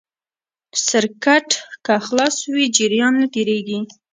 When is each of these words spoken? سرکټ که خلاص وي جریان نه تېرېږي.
سرکټ 0.85 1.47
که 1.85 1.93
خلاص 2.05 2.35
وي 2.53 2.65
جریان 2.77 3.13
نه 3.21 3.27
تېرېږي. 3.33 3.79